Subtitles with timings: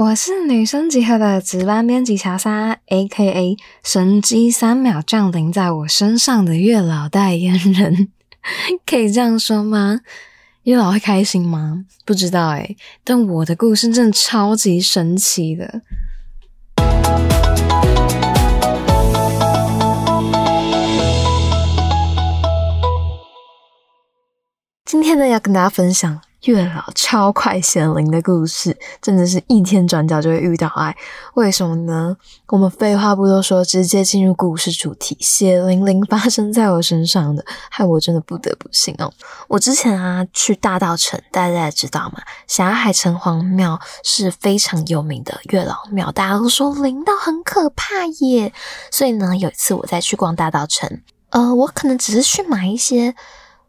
[0.00, 3.56] 我是女生集合的值班编辑乔莎，A.K.A.
[3.82, 8.06] 神机三秒降临在我身上的月老代言人，
[8.86, 9.98] 可以这样说吗？
[10.62, 11.84] 月老会开心吗？
[12.04, 15.82] 不知道诶但我的故事真的超级神奇的。
[24.84, 26.20] 今天呢，要跟大家分享。
[26.48, 30.96] 月老超快显灵的故事，真的是一天转角就会遇到爱。
[31.34, 32.16] 为什么呢？
[32.46, 35.14] 我们废话不多说，直接进入故事主题。
[35.20, 39.12] 血淋淋发生在我身上的，害我真的不得不信哦。
[39.46, 48.50] 我之前啊去大道城，大家也知道嘛，霞海城隍庙是非常有名的月老庙，大家都说灵到很可怕耶。
[48.90, 53.14] 所以呢，有一次我在去逛大道城，呃，我可能只是去买一些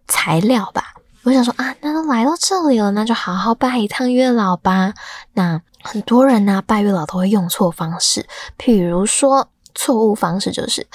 [0.08, 0.89] 材料吧。
[1.24, 4.94] 我想说啊，那都来到这里了，那就好好拜一趟月老吧。
[5.34, 8.26] 那很多人呢拜月老都会用错方式，
[8.58, 10.88] 譬如说错误方式就是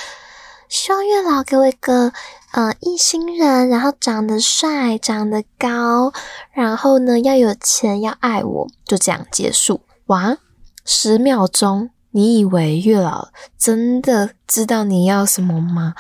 [0.69, 2.13] 希望月老给我一个
[2.53, 6.13] 呃异星人，然后长得帅、长得高，
[6.53, 9.83] 然后呢要有钱、要爱我，就这样结束。
[10.07, 10.37] 哇，
[10.85, 13.29] 十秒钟，你以为月老
[13.59, 15.95] 真的知道你要什么吗？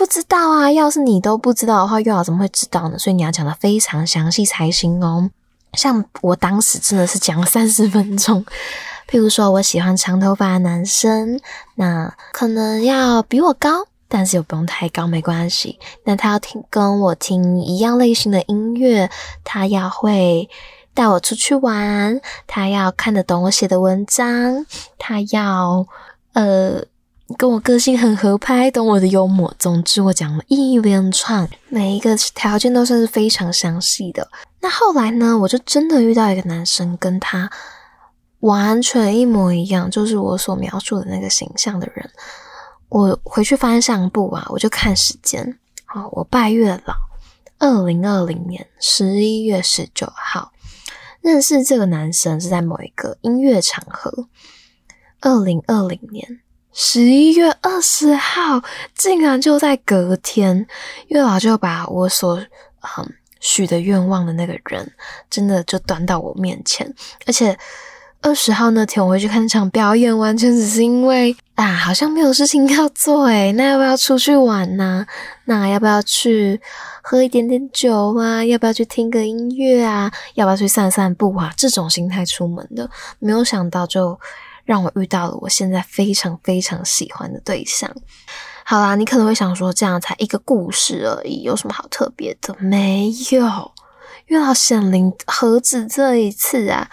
[0.00, 2.98] 不知道啊，要是你都不知道的话，月老怎么会知道呢？
[2.98, 5.28] 所以你要讲的非常详细才行哦。
[5.74, 8.42] 像我当时真的是讲了三十分钟。
[9.06, 11.38] 譬如说我喜欢长头发的男生，
[11.74, 15.78] 那可能要比我高，但是又不用太高，没关系。
[16.04, 19.10] 那他要听跟我听一样类型的音乐，
[19.44, 20.48] 他要会
[20.94, 24.64] 带我出去玩，他要看得懂我写的文章，
[24.96, 25.86] 他要
[26.32, 26.86] 呃。
[27.38, 29.54] 跟我个性很合拍，懂我的幽默。
[29.58, 34.28] 总之，我讲了一连串，每一个条件都算是非常详细的。
[34.60, 37.50] 那后来呢，我就真的遇到一个男生，跟他
[38.40, 42.10] 完全一模一样，就是我所描述的那个形象的人。
[42.88, 45.58] 我回去翻相簿啊，我就看时间。
[45.84, 46.94] 好，我拜月老，
[47.58, 50.52] 二零二零年十一月十九号
[51.20, 54.26] 认识这个男生是在某一个音乐场合，
[55.20, 56.40] 二零二零年。
[56.72, 58.62] 十一月二十号，
[58.94, 60.66] 竟然就在隔天，
[61.08, 64.92] 月老就把我所嗯许的愿望的那个人，
[65.28, 66.94] 真的就端到我面前。
[67.26, 67.58] 而且
[68.22, 75.04] 二十号那天我回去看那场表演，完全只是因为啊，好像没有事情要做诶那要不要出去玩呢？
[75.46, 76.60] 那要不要去
[77.02, 78.44] 喝一点点酒啊？
[78.44, 80.10] 要不要去听个音乐啊？
[80.34, 81.52] 要不要去散散步啊？
[81.56, 82.88] 这种心态出门的，
[83.18, 84.16] 没有想到就。
[84.70, 87.92] 让我遇到了我现在非常非常喜欢的对象。
[88.62, 92.54] 好啦，你可能会想说，这样才一个故事而已，有什么好特别的？
[92.60, 93.72] 没有，
[94.26, 96.88] 遇到显灵何止这一次啊！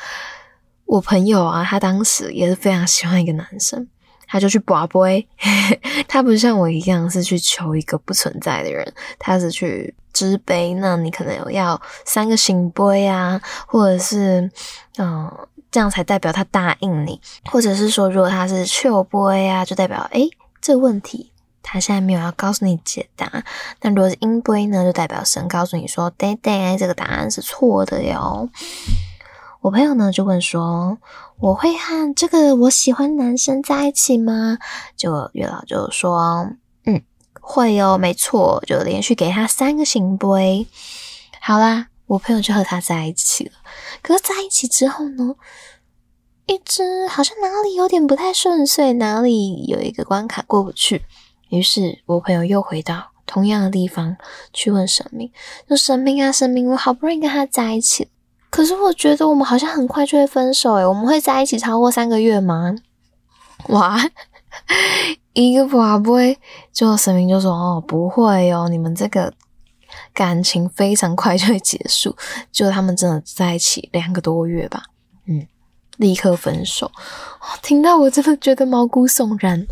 [0.86, 3.88] 我朋友啊，他当时也是非常喜欢一个男生，
[4.26, 5.28] 他就去拔杯。
[6.10, 10.74] 他不像我一样是去求一个不存在的人，他是去支杯。
[10.74, 14.50] 那你可能有要三个醒杯啊，或者是
[14.98, 15.32] 嗯。
[15.78, 17.22] 这样才代表他答应你，
[17.52, 20.28] 或者是说，如果他是秋波啊，就代表诶
[20.60, 23.32] 这个问题他现在没有要告诉你解答。
[23.82, 28.50] 那如果是音波呢，就代表神告诉你说，对对，这个答案是错的哟。
[29.62, 30.98] 我朋友呢就问说，
[31.38, 34.58] 我会和这个我喜欢男生在一起吗？
[34.96, 36.50] 就月老就说，
[36.86, 37.04] 嗯，
[37.40, 40.40] 会哦，没错，就连续给他三个醒波。
[41.40, 41.90] 好啦。
[42.08, 43.52] 我朋友就和他在一起了，
[44.02, 45.36] 可是在一起之后呢，
[46.46, 51.04] 一直好像哪里有点不太顺遂，哪里有一个关卡过不去。
[51.50, 54.16] 于是我朋友又回到同样的地方
[54.54, 55.30] 去问神明，
[55.68, 58.08] 说：“神明啊，神明，我好不容易跟他在一起，
[58.50, 62.74] 可是我觉得我们好像很快就会分手，诶我们会在一起超过三个月吗？”
[63.70, 64.00] 哇，
[65.34, 65.78] 一个不
[66.14, 66.38] 会，
[66.72, 69.34] 就神明就说：“哦，不会哦，你们这个。”
[70.14, 72.16] 感情非常快就会结束，
[72.52, 74.84] 就他们真的在一起两个多月吧，
[75.28, 75.48] 嗯，
[75.98, 76.92] 立刻分手。
[77.62, 79.66] 听到我真的觉得毛骨悚然，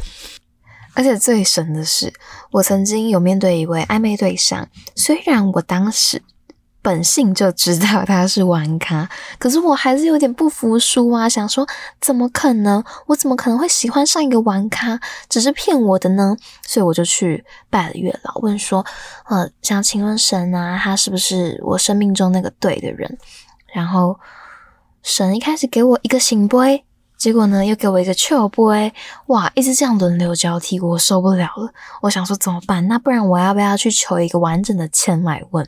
[0.94, 2.14] 而且最神的是，
[2.52, 6.22] 我曾经有面对一位暧昧对象，虽然我当时。
[6.86, 9.10] 本性就知道他是玩咖，
[9.40, 11.28] 可是我还是有点不服输啊！
[11.28, 11.68] 想说
[12.00, 12.84] 怎么可能？
[13.08, 15.00] 我怎么可能会喜欢上一个玩咖？
[15.28, 16.38] 只是骗我的呢？
[16.62, 18.86] 所以我就去拜了月老，问说：
[19.28, 23.18] 呃，想请问神啊，他是不是我生命中那个对的人？
[23.74, 24.20] 然后
[25.02, 26.86] 神一开始给我一个醒杯。
[27.18, 28.76] 结果呢，又给我一个秋波，
[29.28, 31.70] 哇，一直这样轮流交替，我受不了了。
[32.02, 32.88] 我想说怎么办？
[32.88, 35.68] 那不然我要不要去求一个完整的签来问？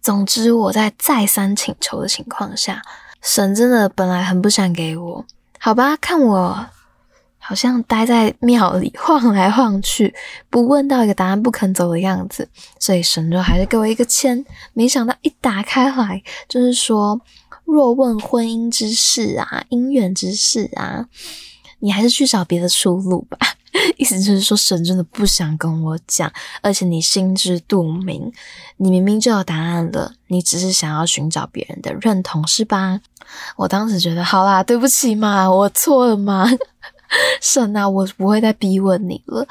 [0.00, 2.80] 总之，我在再三请求的情况下，
[3.20, 5.24] 神真的本来很不想给我，
[5.58, 6.66] 好吧，看我
[7.38, 10.14] 好像待在庙里晃来晃去，
[10.48, 12.48] 不问到一个答案不肯走的样子，
[12.78, 14.44] 所以神就还是给我一个签。
[14.72, 17.20] 没想到一打开来，就是说
[17.66, 21.06] 若问婚姻之事啊，姻缘之事啊，
[21.80, 23.36] 你还是去找别的出路吧。
[23.98, 26.32] 意思就是说，神真的不想跟我讲，
[26.62, 28.32] 而且你心知肚明，
[28.78, 33.00] 你明明就有答案了，你只是想要寻找别人的认同，是吧？
[33.56, 36.48] 我当时觉得，好啦，对不起嘛，我错了嘛，
[37.42, 39.46] 神啊，我不会再逼问你了。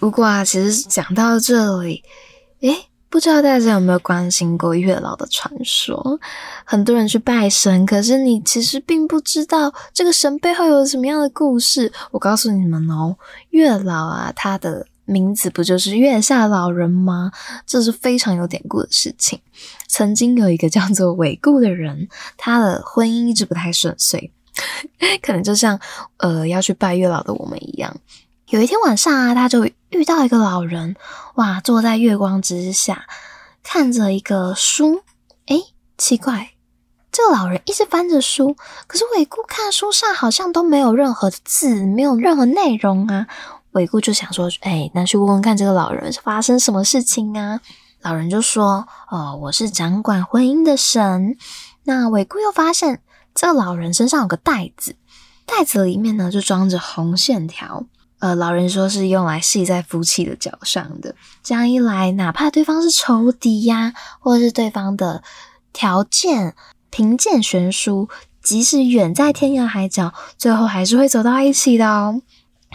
[0.00, 2.02] 不过啊，其实讲到这里，
[2.62, 2.88] 诶。
[3.12, 6.18] 不知道大家有没有关心过月老的传说？
[6.64, 11.92] 很多人去拜神，可是你其实并不知道这个神背后有什么样的故事。
[12.10, 13.14] 我告诉你们哦，
[13.50, 17.30] 月老啊，他的名字不就是月下老人吗？
[17.66, 19.38] 这是非常有典故的事情。
[19.88, 24.32] 曾经有一个叫做韦固的人，他的婚姻一直不太顺遂，
[25.20, 25.78] 可能就像
[26.16, 27.94] 呃要去拜月老的我们一样。
[28.52, 30.94] 有一天晚上啊，他就遇到一个老人，
[31.36, 33.06] 哇，坐在月光之下，
[33.62, 35.02] 看着一个书。
[35.46, 36.50] 诶，奇怪，
[37.10, 38.54] 这个老人一直翻着书，
[38.86, 43.26] 可是伟固看书上好像都没有任何的字，没有任何内容啊。
[43.70, 47.58] 伟固就想说，哎，那去问问看这个老人是发生什么事情啊？
[48.02, 51.38] 老人就说，哦，我是掌管婚姻的神。
[51.84, 53.00] 那伟固又发现
[53.34, 54.94] 这个老人身上有个袋子，
[55.46, 57.86] 袋子里面呢就装着红线条。
[58.22, 61.12] 呃，老人说是用来系在夫妻的脚上的。
[61.42, 65.24] 这样一来，哪怕对方是仇敌呀，或者是对方的
[65.72, 66.54] 条件
[66.88, 68.08] 贫贱悬殊，
[68.40, 72.22] 即使远在天涯海角，最后还是会走到一起的哦。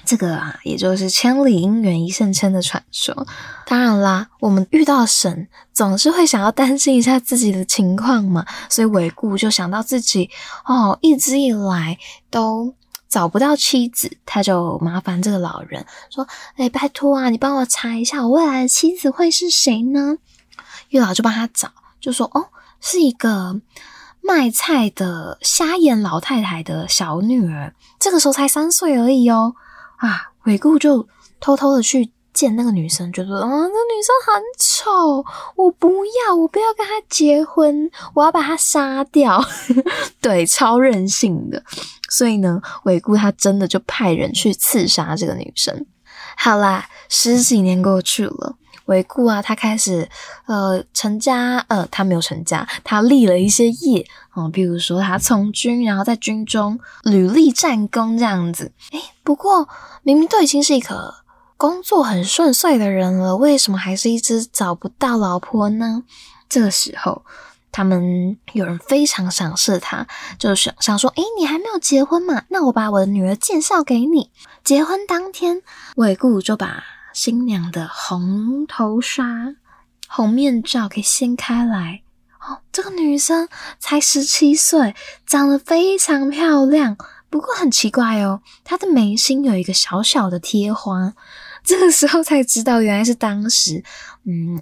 [0.03, 3.25] 这个啊，也就是千里姻缘一线牵的传说。
[3.65, 10.29] 当然啦，我们遇到神，总是会想要担心一下自己的情况嘛，所以韦固就想到自己
[10.65, 11.97] 哦，一直以来
[12.29, 12.73] 都。
[13.09, 16.27] 找不到妻子，他就麻烦这个老人说
[16.57, 20.17] ：“哎，拜托啊，你帮我查一下，我未来的妻子会是谁呢？”
[20.89, 21.69] 月老就帮他找，
[21.99, 22.49] 就说：“哦，
[22.81, 23.61] 是一个
[24.21, 29.55] 卖菜的瞎眼老太太的小女儿，这个时候才三岁而已哦。”
[29.97, 31.07] 啊，鬼故就
[31.39, 32.11] 偷偷的去。
[32.37, 35.25] 见那个女生，觉得嗯，那女生很丑，
[35.55, 39.43] 我不要，我不要跟她结婚，我要把她杀掉。
[40.21, 41.63] 对，超任性的。
[42.09, 45.87] 所以呢，韦固他真的就派人去刺杀这个女生。
[46.37, 48.55] 好啦，十几年过去了，
[48.85, 50.07] 韦固啊，他开始
[50.45, 58.71] 呃成家，呃，他没有成家，他立了一些业啊，比如说他从军，然后在军中屡立战功这样子。
[58.91, 59.67] 诶不过
[60.03, 61.15] 明明都已经是一个。
[61.57, 66.03] 工作很顺遂的人了，为什么还是一直找不到老婆呢？
[66.47, 67.25] 这个时候，
[67.71, 70.05] 他们有人非常赏识他，
[70.37, 72.43] 就想想说：“诶，你还没有结婚嘛？
[72.49, 74.29] 那我把我的女儿介绍给你。”
[74.63, 75.63] 结婚当天，
[75.95, 79.55] 韦固就把新娘的红头纱、
[80.07, 82.03] 红面罩给掀开来。
[82.39, 83.49] 哦，这个女生
[83.79, 84.95] 才十七岁，
[85.25, 86.95] 长得非常漂亮，
[87.29, 91.13] 不过很奇怪哦，她的眉心有一个小小的贴花。
[91.67, 93.83] 这个时候才知道，原来是当时，
[94.23, 94.59] 嗯，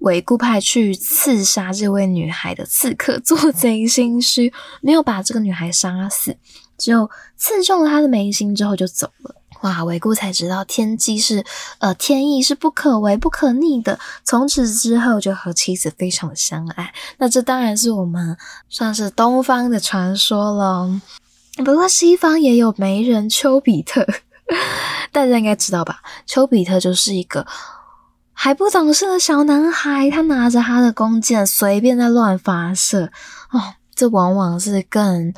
[0.00, 4.52] 韦固派去刺杀这位女孩的刺客做贼心虚，
[4.82, 6.36] 没有把这个女孩杀死，
[6.76, 9.34] 只有刺中了她的眉心之后就走了。
[9.62, 11.42] 哇，韦固才知道天机是，
[11.78, 13.98] 呃，天意是不可违、不可逆的。
[14.24, 16.92] 从此之后就和妻子非常的相爱。
[17.16, 18.36] 那这当然是我们
[18.68, 21.00] 算是东方的传说了。
[21.64, 24.06] 不过西方也有媒人丘比特。
[25.12, 26.00] 大家应该知道吧？
[26.26, 27.46] 丘比特就是一个
[28.32, 33.10] 还不懂事的小男孩，他拿着他的弓箭随便在乱发射
[33.50, 33.74] 哦。
[33.94, 35.32] 这往往是更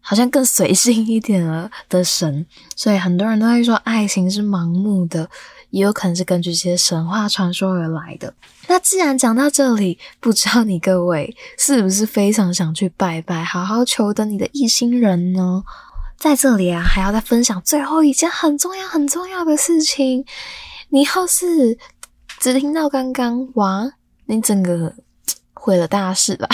[0.00, 5.28] 好像更随性一点了的神，所以很多人都会说爱情是盲目的，
[5.70, 8.32] 也有可能是根据这些神话传说而来的。
[8.66, 15.62] 那既然讲到这里，不知道你各位是不是非常想去拜拜，好好求得你的一心人呢？
[16.18, 20.24] 在这里啊，还要再分享最后一件很重要、很重要的事情。
[20.88, 21.78] 你要是
[22.40, 23.88] 只听到刚刚，哇，
[24.26, 24.92] 你整个
[25.54, 26.48] 毁了大事吧？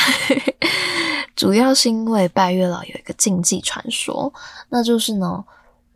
[1.35, 4.33] 主要是因为拜月老有一个禁忌传说，
[4.69, 5.43] 那就是呢，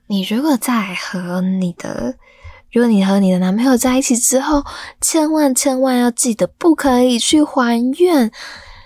[0.07, 2.17] 你如果在和你的，
[2.73, 4.65] 如果你和你的男朋友在一起之后，
[5.01, 8.33] 千万千万要记得不可以去还愿。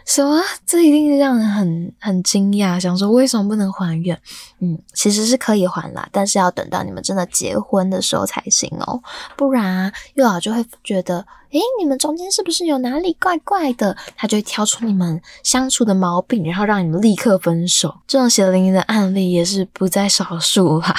[0.04, 0.42] 什么？
[0.66, 4.18] 这一定让人很很惊讶，想说为什么不能还愿？
[4.60, 9.00] 嗯，其实是可以还啦，但是要等到你们真的结婚的时候才行哦，
[9.36, 13.96] 不然啊，月老就会觉得，诶，你们中间是不是有哪里怪怪的？
[14.16, 17.94] 他就会挑出你们相处的毛病，然后让你们立刻分手。
[18.06, 20.94] 这种血淋淋的案例也是不在少数啦。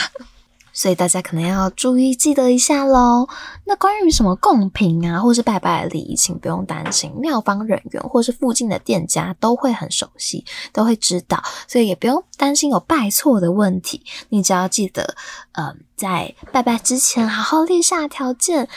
[0.73, 3.27] 所以大家可能要注意，记得一下喽。
[3.63, 14.03] 那关于什么贡品啊，或是拜拜的礼仪，请不用担心，庙方人员或是附近的店家都会很熟悉，都会知道，所以也不用担心有拜错的问题。
[14.29, 15.15] 你只要记得，
[15.51, 18.67] 嗯，在拜拜之前好好列下条件，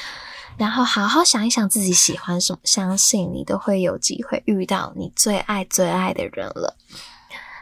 [0.59, 6.77] 然后好好想一想自己喜欢什么，相信你都会有机会遇到你最爱最爱的人了。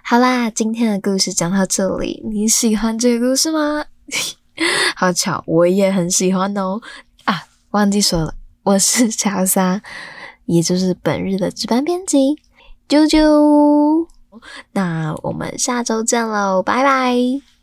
[0.02, 3.84] 好啦，今天的故事讲到这里，你喜欢这个故事吗？
[4.96, 6.80] 好巧，我也很喜欢哦！
[7.24, 9.82] 啊，忘记说了，我是乔莎，
[10.46, 12.38] 也就是本日的值班编辑，
[12.88, 14.06] 啾啾。
[14.72, 17.53] 那我们下周见喽，拜拜。